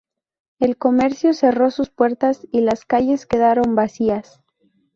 [0.57, 4.41] El comercio cerró sus puertas y las calles quedaron vacías.